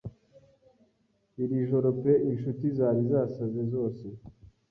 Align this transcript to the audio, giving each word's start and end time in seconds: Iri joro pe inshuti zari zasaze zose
Iri 1.43 1.57
joro 1.69 1.89
pe 2.01 2.13
inshuti 2.31 2.65
zari 2.77 3.01
zasaze 3.11 3.61
zose 3.73 4.05